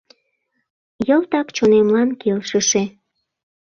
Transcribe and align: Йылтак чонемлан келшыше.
Йылтак 1.07 1.47
чонемлан 1.55 2.09
келшыше. 2.21 2.83